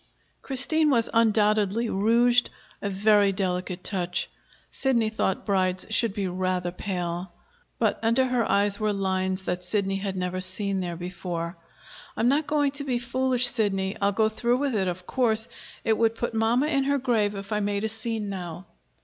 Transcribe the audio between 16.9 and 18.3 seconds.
grave if I made a scene